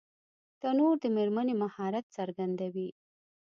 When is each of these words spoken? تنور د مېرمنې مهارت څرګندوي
تنور 0.61 0.95
د 1.03 1.05
مېرمنې 1.15 1.53
مهارت 1.63 2.05
څرګندوي 2.17 2.89